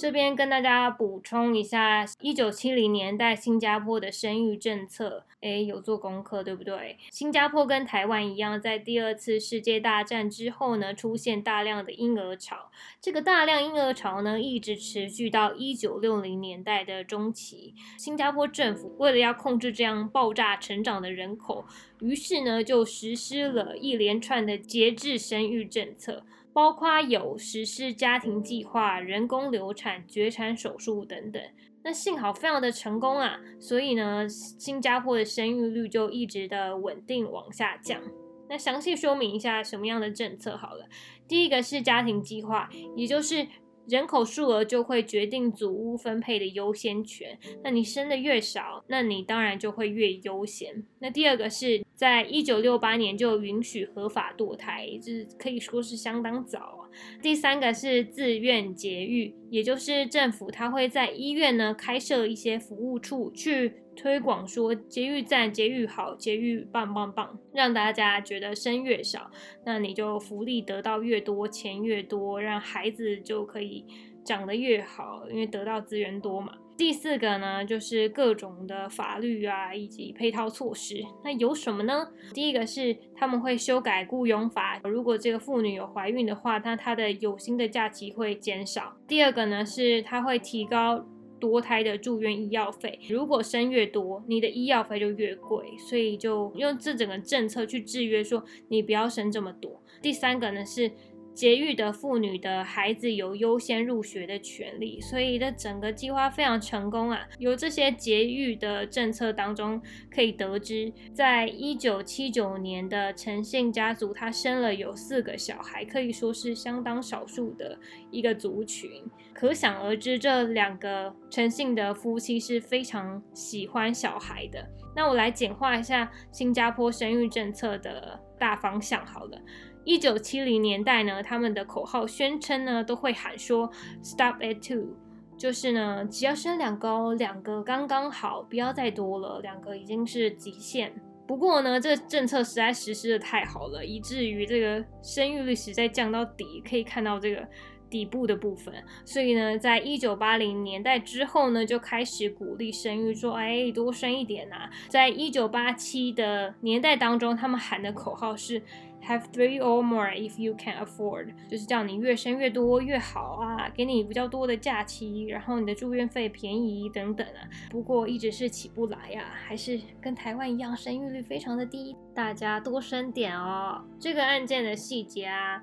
[0.03, 6.99] 这边跟大家补充一下，一九七零年代新加坡的生育政策，诶，有做功课对不对？
[7.13, 12.73] 新加坡跟台湾一样，在第二次世界大战之后呢，出现大量的婴儿潮。
[13.01, 17.77] 这个大量婴儿潮呢，一直持续到一九六零年代的中期。
[17.97, 21.65] 新加坡政府为了要控制这样爆炸成长的人口，
[22.01, 26.25] 于是呢，就实施了一连串的节制生育政策。
[26.53, 31.43] 包括有实施家庭计划、人工流产、绝产手术等等。
[31.85, 38.01] 那幸好非常的成功啊，所以呢，新加坡的生育率就一直的稳定往下降。
[38.49, 40.87] 那详细说明一下什么样的政策好了。
[41.27, 43.47] 第一个是家庭计划，也就是
[43.89, 47.39] 人口数额就会决定祖屋分配的优先权。
[47.63, 50.85] 那你生的越少，那你当然就会越优先。
[50.99, 51.83] 那第二个是。
[51.95, 56.91] 在一九六八年就允许合法堕胎，这可以说是相当早啊。
[57.23, 69.31] 第三个是自愿节育，也就是政府他会在医院呢开设一些服务处，去推广说节育站、节育好、节育棒棒棒，让大家觉得生越少，
[69.65, 73.85] 那你就福利得到越多，钱越多，让孩子就可以
[74.25, 76.55] 长得越好，因为得到资源多嘛。
[76.75, 81.05] 第四个呢，就是各种的法律啊，以及配套措施。
[81.23, 82.09] 那有什么呢？
[82.33, 88.97] 第一个是他们会修改雇佣法，如果这个妇女有怀孕的话，那她的有薪的假期会减少。
[89.07, 91.07] 第二个呢，是他会提高
[91.43, 93.01] 多胎的住院医药费。
[93.09, 99.83] 如果生越多，你的医药费就越贵，所以就用这整个政策去制约，说你不要生这么多。
[100.01, 100.93] 第三个呢是。
[101.35, 107.27] 节育的妇女的孩子有优先入学的权利，所以这整个计划非常成功啊！
[107.39, 109.81] 由这些节育的政策当中
[110.11, 117.79] 可以得知，在一九七九年的陈姓家族，他生了有四个小孩，可以说是相当少数的
[118.11, 118.91] 一个族群。
[119.33, 124.65] 可想而知，这两个陈姓的夫妻是非常喜欢小孩的。
[124.95, 129.41] 那我来简化一下新加坡生育政策的大方向，好了。
[129.85, 133.71] 一九七零年代呢，他们的口号宣称呢，都会喊说
[134.03, 134.95] “Stop at two”，
[135.37, 140.93] 就是呢，只要生两个，哦两个刚刚好，不要再多了，两个已经是极限。
[141.27, 147.49] 不过呢，这个政策实在实施的太好了，以至于这个生育率实在降到底，可以看到这个
[147.93, 148.75] 底部的部分。
[149.05, 154.71] 所以呢，在一九八零年代之后呢，就开始鼓励生育，说哎，多生一点呐。
[154.89, 158.63] 在一九八七的年代当中，他们喊的口号是。
[159.05, 167.43] Have three or more if you can afford，就是叫你越生越多越好啊，给你比较多的假期，然后你的住院费便宜等等啊。
[167.69, 171.97] 不过一直是起不来呀，还是跟台湾一样，生育率非常的低。
[172.15, 173.85] 大家多生点哦。
[173.99, 175.61] 这个案件的细节啊，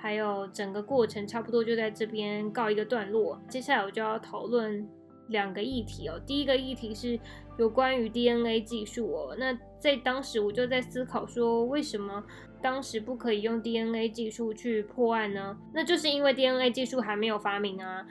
[0.00, 3.40] 还有整个过程，差不多就在这边告一个段落。
[3.48, 4.88] 接下来我就要讨论
[5.28, 6.18] 两个议题哦。
[6.26, 7.18] 第一个议题是
[7.58, 9.36] 有关于 DNA 技术哦。
[9.38, 12.24] 那在当时我就在思考说，为什么？
[12.62, 15.56] 当时不可以用 DNA 技术去破案呢？
[15.72, 18.06] 那就是因为 DNA 技术还没有发明啊！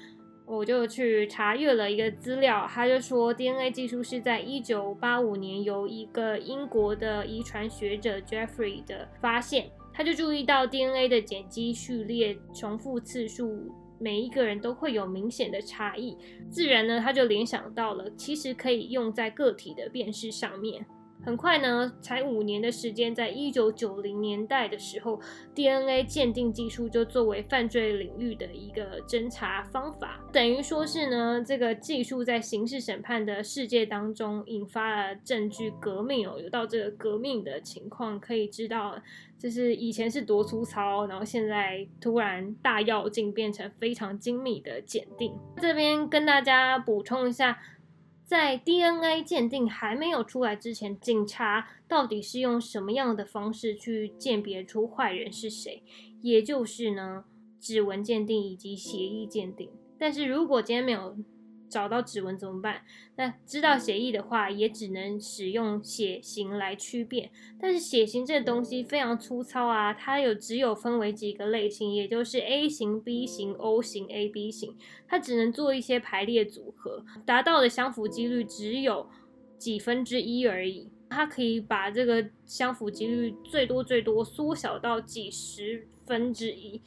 [0.48, 9.70] 我就去查阅了一个资料，他就说 DNA 技术是在一九八五年由一个英国的遗传学者 Jeffrey 的发现，
[10.00, 13.70] 他就注意到 DNA 的碱基序列重复次数，
[14.00, 16.18] 每一个人都会有明显的差异，
[16.50, 20.86] 自然呢他就联想到了，其实可以用在个体的辨识上面。
[21.30, 25.22] 很快呢，才五年的时间，在一九九零年代的时候
[25.54, 39.00] ，DNA 鉴定技术就作为犯罪领域的一个侦查方法，等于说是呢，这个技术在刑事审判的世界当中引发了证据革命哦，有到这个革命的情况，可以知道，
[39.38, 45.32] 就是以前是多粗糙，然后现在突然大跃进，变成非常精密的鉴定。
[45.58, 47.60] 这边跟大家补充一下。
[48.30, 55.82] 在 DNA 鉴定还没有出来之前，警察到底是用什么样的方式去鉴别出坏人是谁？
[56.22, 57.26] 也就是呢，
[57.60, 59.72] 指纹鉴定以及协议鉴定。
[59.98, 61.18] 但是如果今天没有。
[61.70, 62.82] 找到指纹怎么办？
[63.16, 67.30] 那知道血液的话，也只能使用血型来区别。
[67.62, 74.76] 但是血型这东西非常粗糙啊，它有只有分为几个类型，也就是 A 型、B 型、O 型、AB 型，
[75.08, 79.08] 它只能做一些排列组合，达到的相符几率只有
[79.58, 80.90] 几分之一而已。
[81.10, 86.80] 它可以把这个相符几率最多最多缩小到几十分之一。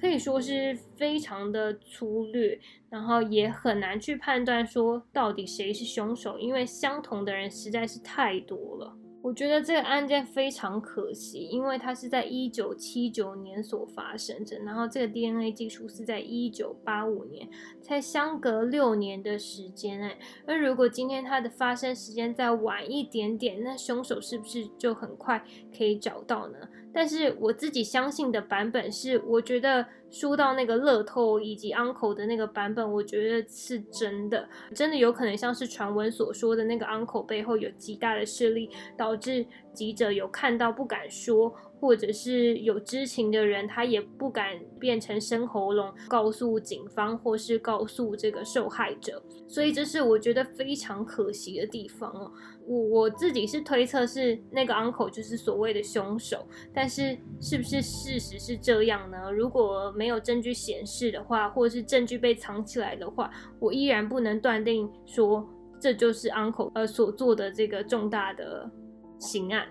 [0.00, 8.96] 可以说是非常的粗略，然后也很难去判断说到底谁是凶手，因为相同的人实在是太多了。
[9.22, 17.46] 我觉得这个案件非常可惜，因为它是在一九七九年所发生的，然后这个 DNA 技术是在一九八五年，
[17.82, 20.16] 才相隔六年的时间哎。
[20.46, 25.44] 那如果今天它的发生时间再晚一点点，那凶手是不是就很快
[25.76, 26.56] 可以找到呢？
[26.92, 41.54] 但是我自己相信的版本是，我觉得输到那个乐透以及 uncle 的那个版本，我觉得是真的，真的有可能像是传闻所说的那个 uncle 背后有极大的势力，导致记者有看到不敢说。
[41.80, 52.30] 或者是有知情的人，他也不敢变成生喉咙告诉警方，或是告诉这个受害者，所以这是我觉得非常可惜的地方哦。
[52.66, 59.32] 我我自己是推测是那个 uncle 就是所谓的凶手，但是是不是事实是这样呢？
[59.32, 65.48] 如果没有证据显示的话，或是证据被藏起来的话，我依然不能断定说
[65.80, 68.70] 这就是 uncle 呃所做的这个重大的
[69.18, 69.66] 刑案。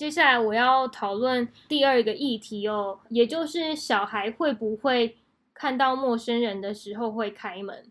[0.00, 5.18] 接下来我要讨论第二个议题哦，也就是小孩会不会
[5.52, 7.84] 看到陌生人的时候会开门。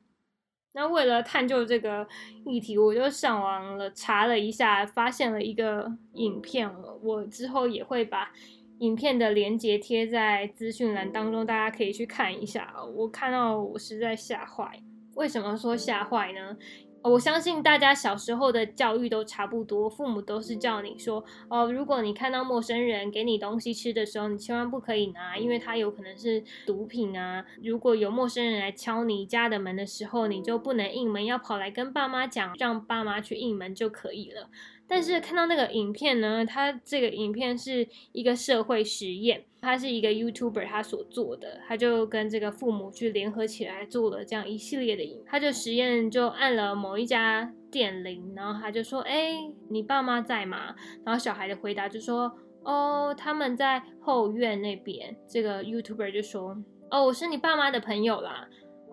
[0.72, 2.08] 那为了探究这个
[2.48, 6.98] 议题，我就上网了查了一下，发现了一个影片了。
[7.04, 8.32] 我之后也会把
[8.80, 12.74] 影片的连接贴在资讯栏当中，大家可以去看一下。
[12.96, 14.82] 我看到我实在吓坏。
[15.14, 16.58] 为什么说吓坏呢？
[17.02, 27.46] 我相信大家小时候的教育都差不多，父母都是叫你说，哦，如果你看到陌生人给你东西吃的时候，你千万不可以拿，因为他有可能是毒品啊。
[27.64, 34.50] 如果有陌生人来敲你家的门的时候，你就不能应门，要跑来跟爸妈讲，让爸妈去应门就可以了。
[34.90, 49.38] 但是看到那个影片呢，它这个影片是一个社会实验，它是一个 YouTuber 他所做的，他就跟这个父母去联合起来做了这样一系列的影，他就实验就按了某一家电铃，然后他就说，哎，
[49.70, 50.76] 你爸妈在吗？
[51.06, 52.32] 然后小孩的回答就说，
[52.64, 55.16] 哦，他们在后院那边。
[55.28, 56.58] 这个 YouTuber 就说，
[56.90, 58.48] 哦，我是你爸妈的朋友啦，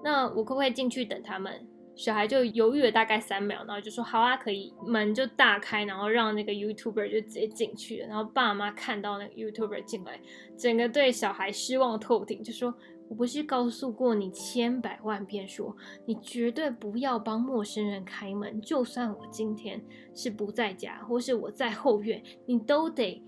[0.04, 1.66] 那我可不可以进去等他们？
[1.96, 4.72] 小孩就犹豫了大概三秒，然后就说好啊，可以。
[4.86, 8.08] 门就大开，然后让那个 YouTuber 就直接进去了。
[8.08, 10.20] 然后爸妈看到那个 YouTuber 进来，
[10.58, 12.74] 整个对小孩失望透顶，就说
[13.08, 15.74] ：“我不是告诉过你千百万遍，说
[16.04, 19.82] 你绝对不要帮陌生人开门，就算我今天
[20.14, 23.22] 是不在家，或是我在后院，你都得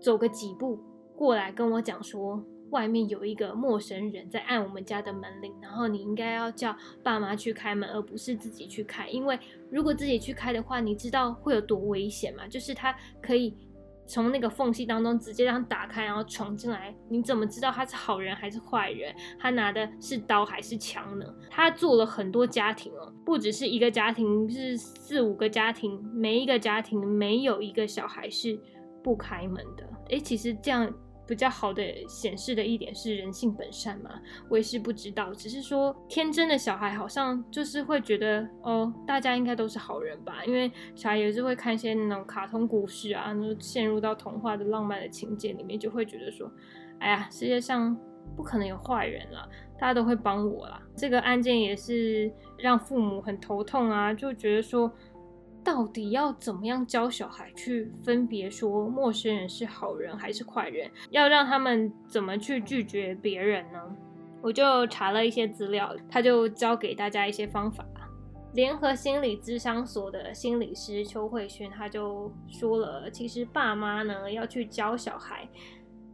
[0.00, 0.78] 走个几步
[1.16, 9.06] 过来跟我讲说。”外面有一个陌生人在按我们家的门铃，然后你应该要叫爸妈去开门，而不是自己去开。
[9.08, 9.38] 因为
[9.70, 12.48] 如果自己去开的话，你知道会有多危险吗？
[12.48, 13.54] 就是他可以
[14.06, 16.94] 从那个缝隙当中直接让打开，然后闯进来。
[17.10, 19.14] 你怎么知道他是好人还是坏人？
[19.38, 21.26] 他拿的是刀还是枪呢？
[21.50, 28.58] 他做了很多家庭哦，不只是一个家庭，是四五个家庭，每一个家庭没有一个小孩是
[29.02, 29.86] 不开门的。
[30.08, 30.90] 诶，其实这样。
[31.32, 34.10] 比较好的显示的一点是人性本善嘛，
[34.50, 46.52] 我也是不知道，只是说天真的小孩好像就是会觉得哦，大家应该都是好人吧，因为小孩也是会看一些那种卡通故事啊，就陷入到童话的浪漫的情节里面，就会觉得说，
[46.98, 47.96] 哎呀，世界上
[48.36, 49.48] 不可能有坏人了，
[49.80, 50.82] 大家都会帮我啦。
[50.94, 54.92] 这个案件也是让父母很头痛啊，就觉得说。
[55.64, 60.90] 到底要怎么样教小孩去分别说陌生人是好人还是坏人？
[61.10, 63.78] 要让他们怎么去拒绝别人呢？
[64.42, 67.86] 我就查了一些资料，他就教给大家一些方法。
[68.54, 75.48] 联合心理咨商所的心理师邱慧轩他就说了，其实爸妈呢要去教小孩。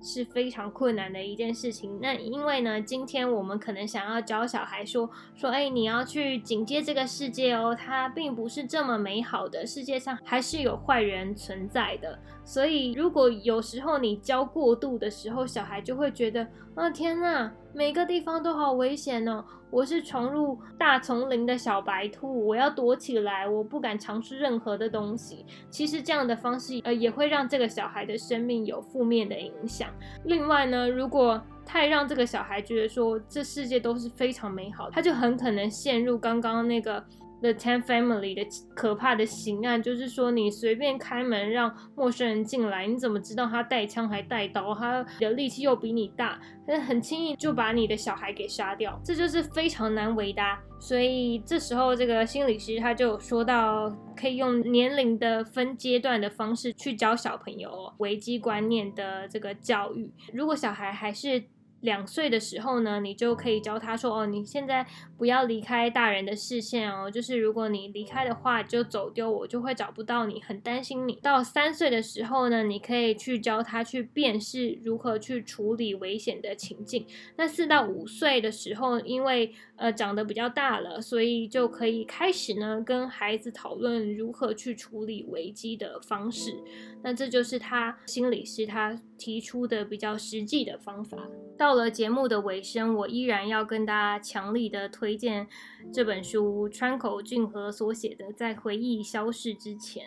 [0.01, 1.99] 是非常困难的一件事情。
[2.01, 12.19] 那因为呢，今天我们可能想要教小孩说说，哎，你要去警戒这个世界哦，它并不是这么美好的，世界上还是有坏人存在的。
[12.49, 19.45] 所以，如果有时候你教过度的时候，小孩就会觉得，啊，天哪，每个地方都好危险哦。
[19.71, 25.45] 我是闯入大丛林的小白兔，我要躲起来，我不敢尝试任何的东西。
[25.69, 29.91] 其实这样的方式，呃，也会让这个小孩的生命有负面的影响。
[30.25, 37.05] 另外呢，如果太让这个小孩觉得说这世界都是非常美好，他就很可能陷入刚刚那个。
[37.41, 44.75] The Ten Family 的可怕的刑案，就是说你随便开门让陌生人进来，你怎么知道他带枪还带刀？
[44.75, 50.43] 他的力气又比你大，他很轻易就把你的小孩给杀掉，这就是非常难为的。
[50.81, 60.13] 所以这时候这个心理师他就说到，可以用年龄的分阶段的方式去教小朋友危机观念的这个教育。
[60.33, 61.43] 如果小孩还是
[61.81, 64.85] 两岁的时候呢，你就可以教他说：“哦，你现在
[65.19, 77.05] 不要离开大人的视线哦，就是如果你离开的话，就走丢，我就会找不到你，很担心你。”到三岁的时候呢，你可以去教他去辨识如何去处理危险的情境。
[77.37, 86.55] 那四到五岁的时候，因为呃长得比较大了，所以就可以开始呢跟孩子讨论如何去处理危机的方式。
[87.03, 91.19] 那这就是他心理师他提出的比较实际的方法。
[91.57, 95.49] 到了节目的尾声，我依然要跟大家强力的推推荐
[95.91, 100.05] 这本书，川口俊和所写的《在回忆消逝之前》。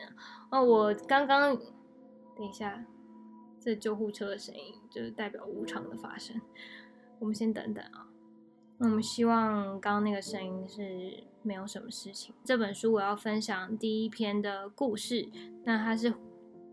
[0.52, 1.58] 哦，我刚刚
[2.36, 2.86] 等一下，
[3.60, 6.40] 这救护车的声音就是代表无常的发生。
[7.18, 8.10] 我们先等等啊。
[8.78, 12.36] 我们希望刚刚那个声音是没有什么事情。
[12.44, 15.28] 这本书我要分享第一篇的故事，
[15.64, 16.14] 那它是。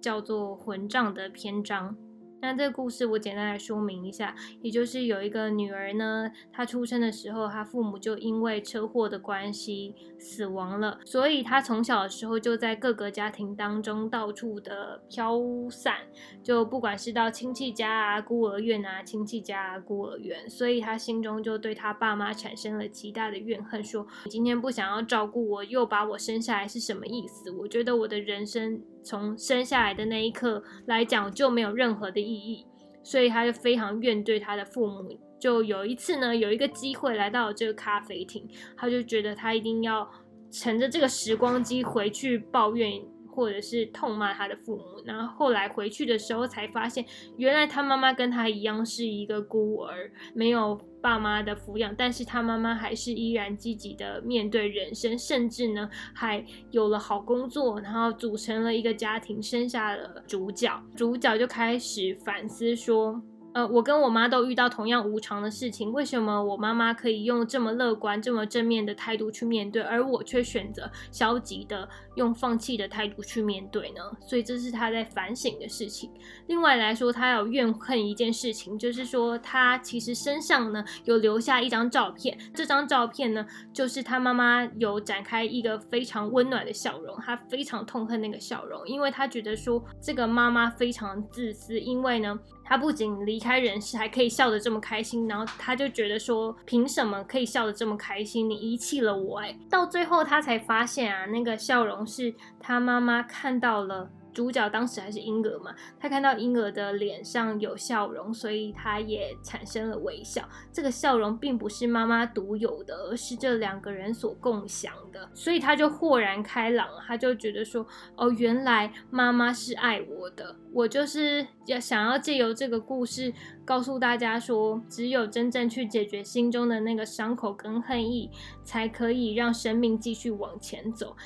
[0.00, 1.96] 叫做混账的篇章。
[2.40, 15.96] 那这个故事我简单来说明一下，也就是有一个女儿呢，她出生的时候，她父母就因为车祸的关系死亡了，所以她从小的时候就在各个家庭当中到处的飘散，
[16.42, 27.50] 就不管是到亲戚家啊、孤儿院啊、亲戚家啊、孤儿院，所以她心中就对她爸妈产生了极大的怨恨，说你今天不想要照顾我，又把我生下来是什么意思？
[27.50, 28.80] 我觉得我的人生。
[29.08, 32.66] 从生下来的那一刻来讲就没有任何的意义，
[33.02, 35.18] 所以他就非常怨对他的父母。
[35.40, 38.46] 就有一次呢，有一个机会来到这个咖啡厅，
[38.76, 40.06] 他就觉得他一定要
[40.50, 43.00] 乘着这个时光机回去抱怨。
[43.38, 47.04] 或者是痛骂他的父母，然后后来回去的时候才发现，
[47.36, 60.68] 原来他妈妈跟他一样是一个孤儿，没有爸妈的抚养，但是他妈妈还是依然积极的面对人生，甚至呢还有了好工作，然后组成了一个家庭，生下了主角。
[60.96, 63.22] 主角就开始反思说。
[63.54, 74.02] 呃，我跟我妈都遇到同样无常的事情，为什么我妈妈可以用这么乐观、这么正面的态度去面对，而我却选择消极的用放弃的态度去面对呢？
[74.20, 76.10] 所以这是他在反省的事情。
[76.46, 92.38] 另外来说，他有怨恨一件事情，就是说他其实身上呢有留下一张照片，这张照片呢就是他妈妈有展开一个非常温暖的笑容，他非常痛恨那个笑容，因为他觉得说这个妈妈非常自私，因为呢。
[92.68, 98.50] 他不仅离开人世，还可以笑得这么开心，然后他就觉得说，凭什么可以笑得这么开心？
[98.50, 104.10] 你遗弃了我，哎，到最后他才发现啊，那个笑容是他妈妈看到了。
[104.32, 110.48] 主角当时还是婴儿嘛，他看到婴儿的脸上有笑容，所以他也产生了微笑。
[110.72, 120.56] 这个笑容并不是妈妈独有的，而是这两个人所共享的，所以他就豁然开朗，他就觉得说，哦，原来妈妈是爱我的。
[120.72, 123.32] 我就是要想要借由这个故事
[123.64, 128.30] 告诉大家说，只有真正去解决心中的那个伤口跟恨意，
[128.62, 131.16] 才可以让生命继续往前走。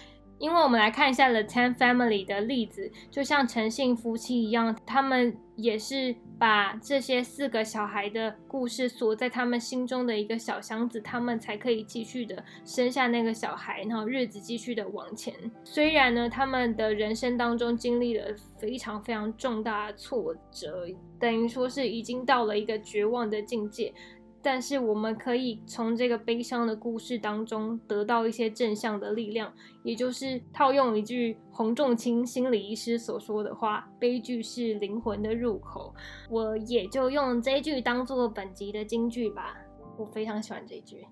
[0.43, 15.32] 因为我们来看一下 The Ten Family 的例子，就像诚信夫妻一样，他们也是把这些四个小孩的故事锁在他们心中的一个小箱子，他们才可以继续的生下那个小孩，然后日子继续的往前。
[15.62, 20.88] 虽然呢，他们的人生当中经历了非常非常重大的挫折，
[21.20, 23.95] 等于说是已经到了一个绝望的境界。
[24.43, 29.53] 但是我们可以从这个悲伤的故事当中得到一些正向的力量，
[29.84, 35.95] 也就是套用一句洪仲卿心理医师所说的话：“悲剧是灵魂的入口。”
[36.28, 39.57] 我也就用这句当做本集的金句吧。
[39.97, 41.07] 我非常喜欢这句，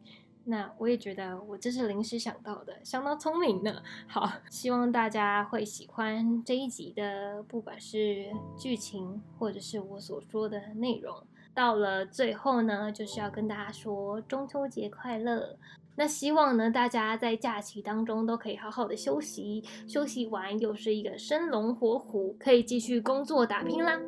[0.44, 3.82] 那我也觉得我这是临时想到的，相当聪明呢。
[4.08, 8.26] 好，希望大家会喜欢这一集的，不管是
[8.58, 11.14] 剧情或者是我所说的内容。
[11.54, 15.56] 到了最后呢，就是要跟大家说中秋节快乐。
[15.96, 24.00] 那希望呢，大家在假期当中都可以好好的休息，休息完又是一个生龙活虎，可以继续工作打拼啦。